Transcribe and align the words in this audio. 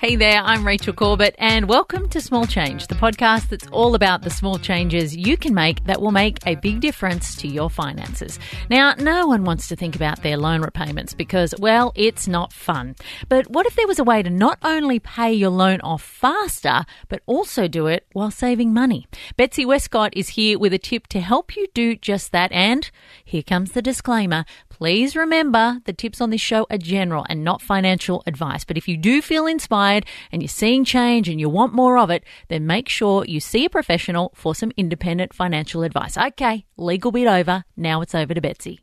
Hey 0.00 0.14
there, 0.14 0.40
I'm 0.44 0.64
Rachel 0.64 0.92
Corbett, 0.92 1.34
and 1.38 1.68
welcome 1.68 2.08
to 2.10 2.20
Small 2.20 2.46
Change, 2.46 2.86
the 2.86 2.94
podcast 2.94 3.48
that's 3.48 3.66
all 3.72 3.96
about 3.96 4.22
the 4.22 4.30
small 4.30 4.56
changes 4.56 5.16
you 5.16 5.36
can 5.36 5.52
make 5.52 5.82
that 5.86 6.00
will 6.00 6.12
make 6.12 6.38
a 6.46 6.54
big 6.54 6.78
difference 6.78 7.34
to 7.34 7.48
your 7.48 7.68
finances. 7.68 8.38
Now, 8.70 8.94
no 8.94 9.26
one 9.26 9.42
wants 9.42 9.66
to 9.66 9.74
think 9.74 9.96
about 9.96 10.22
their 10.22 10.36
loan 10.36 10.62
repayments 10.62 11.14
because, 11.14 11.52
well, 11.58 11.90
it's 11.96 12.28
not 12.28 12.52
fun. 12.52 12.94
But 13.28 13.50
what 13.50 13.66
if 13.66 13.74
there 13.74 13.88
was 13.88 13.98
a 13.98 14.04
way 14.04 14.22
to 14.22 14.30
not 14.30 14.60
only 14.62 15.00
pay 15.00 15.32
your 15.32 15.50
loan 15.50 15.80
off 15.80 16.04
faster, 16.04 16.84
but 17.08 17.22
also 17.26 17.66
do 17.66 17.88
it 17.88 18.06
while 18.12 18.30
saving 18.30 18.72
money? 18.72 19.08
Betsy 19.36 19.66
Westcott 19.66 20.12
is 20.16 20.28
here 20.28 20.60
with 20.60 20.72
a 20.72 20.78
tip 20.78 21.08
to 21.08 21.20
help 21.20 21.56
you 21.56 21.66
do 21.74 21.96
just 21.96 22.30
that, 22.30 22.52
and 22.52 22.88
here 23.24 23.42
comes 23.42 23.72
the 23.72 23.82
disclaimer. 23.82 24.44
Please 24.78 25.16
remember 25.16 25.80
the 25.86 25.92
tips 25.92 26.20
on 26.20 26.30
this 26.30 26.40
show 26.40 26.64
are 26.70 26.78
general 26.78 27.26
and 27.28 27.42
not 27.42 27.60
financial 27.60 28.22
advice. 28.28 28.62
But 28.62 28.76
if 28.76 28.86
you 28.86 28.96
do 28.96 29.20
feel 29.20 29.44
inspired 29.44 30.06
and 30.30 30.40
you're 30.40 30.48
seeing 30.48 30.84
change 30.84 31.28
and 31.28 31.40
you 31.40 31.48
want 31.48 31.72
more 31.72 31.98
of 31.98 32.10
it, 32.10 32.22
then 32.46 32.64
make 32.64 32.88
sure 32.88 33.24
you 33.24 33.40
see 33.40 33.64
a 33.64 33.70
professional 33.70 34.30
for 34.36 34.54
some 34.54 34.70
independent 34.76 35.34
financial 35.34 35.82
advice. 35.82 36.16
Okay, 36.16 36.64
legal 36.76 37.10
bit 37.10 37.26
over. 37.26 37.64
Now 37.76 38.02
it's 38.02 38.14
over 38.14 38.32
to 38.34 38.40
Betsy. 38.40 38.78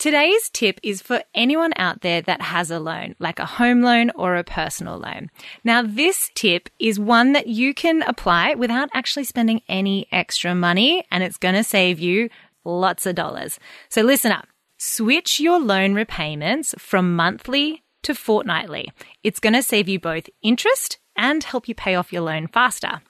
Today's 0.00 0.50
tip 0.52 0.80
is 0.82 1.00
for 1.00 1.22
anyone 1.32 1.72
out 1.76 2.00
there 2.00 2.20
that 2.22 2.42
has 2.42 2.72
a 2.72 2.80
loan, 2.80 3.14
like 3.20 3.38
a 3.38 3.46
home 3.46 3.80
loan 3.80 4.10
or 4.16 4.34
a 4.34 4.42
personal 4.42 4.98
loan. 4.98 5.30
Now, 5.62 5.82
this 5.82 6.32
tip 6.34 6.68
is 6.80 6.98
one 6.98 7.32
that 7.32 7.46
you 7.46 7.72
can 7.72 8.02
apply 8.02 8.54
without 8.54 8.90
actually 8.92 9.24
spending 9.24 9.62
any 9.68 10.08
extra 10.10 10.52
money, 10.52 11.06
and 11.12 11.22
it's 11.22 11.38
going 11.38 11.54
to 11.54 11.64
save 11.64 12.00
you 12.00 12.28
lots 12.64 13.06
of 13.06 13.14
dollars. 13.14 13.58
So 13.88 14.02
listen 14.02 14.32
up. 14.32 14.46
Switch 14.78 15.40
your 15.40 15.60
loan 15.60 15.94
repayments 15.94 16.74
from 16.78 17.14
monthly 17.16 17.82
to 18.02 18.14
fortnightly. 18.14 18.92
It's 19.22 19.40
going 19.40 19.54
to 19.54 19.62
save 19.62 19.88
you 19.88 19.98
both 19.98 20.28
interest 20.42 20.98
and 21.16 21.42
help 21.42 21.68
you 21.68 21.74
pay 21.74 21.94
off 21.94 22.12
your 22.12 22.22
loan 22.22 22.48
faster. 22.48 23.00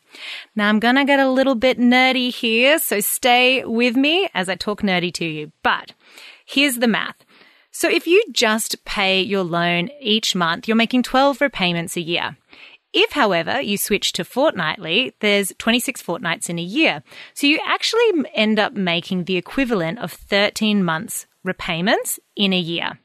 Now 0.54 0.68
I'm 0.68 0.78
going 0.78 0.94
to 0.96 1.04
get 1.04 1.20
a 1.20 1.28
little 1.28 1.54
bit 1.54 1.78
nerdy 1.78 2.32
here, 2.32 2.78
so 2.78 3.00
stay 3.00 3.64
with 3.64 3.96
me 3.96 4.28
as 4.34 4.48
I 4.48 4.54
talk 4.54 4.82
nerdy 4.82 5.12
to 5.14 5.24
you. 5.24 5.52
But 5.62 5.92
here's 6.44 6.76
the 6.76 6.86
math. 6.86 7.16
So 7.70 7.88
if 7.90 8.06
you 8.06 8.22
just 8.30 8.84
pay 8.84 9.20
your 9.20 9.42
loan 9.42 9.90
each 10.00 10.36
month, 10.36 10.68
you're 10.68 10.76
making 10.76 11.02
12 11.02 11.40
repayments 11.40 11.96
a 11.96 12.00
year. 12.00 12.36
If, 12.96 13.12
however, 13.12 13.60
you 13.60 13.76
switch 13.76 14.12
to 14.12 14.24
fortnightly, 14.24 15.14
there's 15.18 15.52
26 15.58 16.00
fortnights 16.00 16.48
in 16.48 16.60
a 16.60 16.62
year. 16.62 17.02
So 17.34 17.48
you 17.48 17.58
actually 17.66 18.24
end 18.34 18.60
up 18.60 18.74
making 18.74 19.24
the 19.24 19.36
equivalent 19.36 19.98
of 19.98 20.12
13 20.12 20.84
months 20.84 21.26
repayments 21.44 22.18
in 22.34 22.52
a 22.52 22.58
year. 22.58 22.98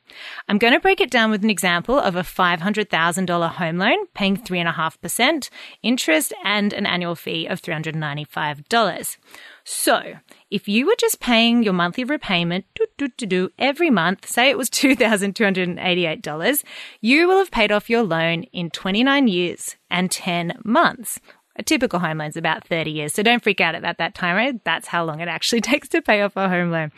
I'm 0.47 0.57
going 0.57 0.73
to 0.73 0.79
break 0.79 1.01
it 1.01 1.11
down 1.11 1.29
with 1.29 1.43
an 1.43 1.49
example 1.49 1.99
of 1.99 2.15
a 2.15 2.21
$500,000 2.21 3.49
home 3.51 3.77
loan 3.77 4.07
paying 4.15 4.37
3.5% 4.37 5.49
interest 5.83 6.33
and 6.43 6.73
an 6.73 6.85
annual 6.85 7.15
fee 7.15 7.45
of 7.45 7.61
$395. 7.61 9.17
So, 9.63 10.15
if 10.49 10.67
you 10.67 10.87
were 10.87 10.95
just 10.97 11.19
paying 11.19 11.61
your 11.61 11.73
monthly 11.73 12.03
repayment 12.03 12.65
every 13.59 13.89
month, 13.91 14.27
say 14.27 14.49
it 14.49 14.57
was 14.57 14.69
$2,288, 14.71 16.63
you 17.01 17.27
will 17.27 17.37
have 17.37 17.51
paid 17.51 17.71
off 17.71 17.89
your 17.89 18.03
loan 18.03 18.43
in 18.43 18.71
29 18.71 19.27
years 19.27 19.75
and 19.91 20.09
10 20.09 20.59
months. 20.63 21.19
A 21.59 21.63
typical 21.63 21.99
home 21.99 22.19
loan 22.19 22.29
is 22.29 22.37
about 22.37 22.65
30 22.65 22.89
years. 22.89 23.13
So 23.13 23.21
don't 23.21 23.43
freak 23.43 23.59
out 23.59 23.75
at 23.75 23.81
that, 23.81 23.97
that 23.97 24.15
time, 24.15 24.37
right? 24.37 24.63
That's 24.63 24.87
how 24.87 25.03
long 25.03 25.19
it 25.19 25.27
actually 25.27 25.59
takes 25.69 25.89
to 25.89 26.01
pay 26.01 26.21
off 26.21 26.37
a 26.37 26.47
home 26.47 26.71
loan. 26.71 26.93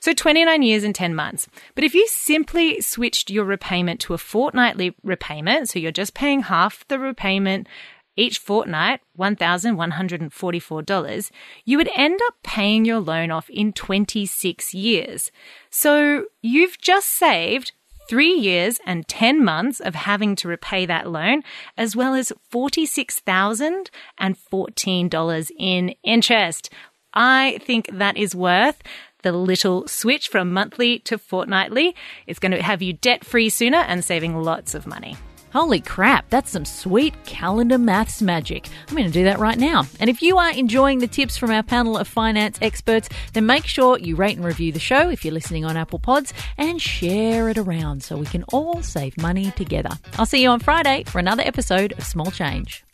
So 0.00 0.14
29 0.14 0.62
years 0.62 0.84
and 0.84 0.94
10 0.94 1.14
months. 1.14 1.46
But 1.74 1.84
if 1.84 1.94
you 1.94 2.08
simply 2.08 2.80
switched 2.80 3.30
your 3.30 3.44
repayment 3.44 4.00
to 4.00 4.14
a 4.14 4.18
fortnightly 4.18 4.94
repayment, 5.04 5.68
so 5.68 5.78
you're 5.78 5.92
just 5.92 6.14
paying 6.14 6.40
half 6.40 6.88
the 6.88 6.98
repayment 6.98 7.68
each 8.16 8.38
fortnight, 8.38 9.00
$1,144, 9.18 11.30
you 11.66 11.76
would 11.76 11.90
end 11.94 12.18
up 12.26 12.36
paying 12.42 12.86
your 12.86 13.00
loan 13.00 13.30
off 13.30 13.50
in 13.50 13.74
26 13.74 14.72
years. 14.72 15.30
So 15.68 16.24
you've 16.40 16.78
just 16.78 17.10
saved 17.10 17.72
three 18.08 18.32
years 18.32 18.78
and 18.86 19.06
10 19.08 19.44
months 19.44 19.80
of 19.80 19.94
having 19.94 20.34
to 20.36 20.48
repay 20.48 20.86
that 20.86 21.10
loan, 21.10 21.42
as 21.76 21.94
well 21.96 22.14
as 22.14 22.32
$46,014 22.52 25.50
in 25.58 25.94
interest. 26.02 26.70
I 27.14 27.58
think 27.62 27.88
that 27.92 28.16
is 28.16 28.34
worth 28.34 28.82
the 29.22 29.32
little 29.32 29.86
switch 29.88 30.28
from 30.28 30.52
monthly 30.52 30.98
to 31.00 31.18
fortnightly. 31.18 31.96
It's 32.26 32.38
going 32.38 32.52
to 32.52 32.62
have 32.62 32.80
you 32.82 32.92
debt 32.92 33.24
free 33.24 33.48
sooner 33.48 33.78
and 33.78 34.04
saving 34.04 34.36
lots 34.36 34.74
of 34.74 34.86
money. 34.86 35.16
Holy 35.56 35.80
crap, 35.80 36.28
that's 36.28 36.50
some 36.50 36.66
sweet 36.66 37.14
calendar 37.24 37.78
maths 37.78 38.20
magic. 38.20 38.68
I'm 38.88 38.94
going 38.94 39.06
to 39.06 39.10
do 39.10 39.24
that 39.24 39.38
right 39.38 39.56
now. 39.56 39.86
And 39.98 40.10
if 40.10 40.20
you 40.20 40.36
are 40.36 40.50
enjoying 40.50 40.98
the 40.98 41.06
tips 41.06 41.38
from 41.38 41.50
our 41.50 41.62
panel 41.62 41.96
of 41.96 42.06
finance 42.06 42.58
experts, 42.60 43.08
then 43.32 43.46
make 43.46 43.64
sure 43.64 43.98
you 43.98 44.16
rate 44.16 44.36
and 44.36 44.44
review 44.44 44.70
the 44.70 44.78
show 44.78 45.08
if 45.08 45.24
you're 45.24 45.32
listening 45.32 45.64
on 45.64 45.78
Apple 45.78 45.98
Pods 45.98 46.34
and 46.58 46.78
share 46.78 47.48
it 47.48 47.56
around 47.56 48.02
so 48.02 48.18
we 48.18 48.26
can 48.26 48.44
all 48.52 48.82
save 48.82 49.16
money 49.16 49.50
together. 49.52 49.88
I'll 50.18 50.26
see 50.26 50.42
you 50.42 50.50
on 50.50 50.60
Friday 50.60 51.04
for 51.04 51.20
another 51.20 51.42
episode 51.42 51.94
of 51.96 52.04
Small 52.04 52.30
Change. 52.30 52.85